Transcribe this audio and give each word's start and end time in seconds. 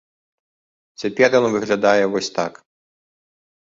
Цяпер 1.03 1.29
ён 1.43 1.47
выглядае 1.59 2.03
вось 2.17 2.35
так. 2.43 2.53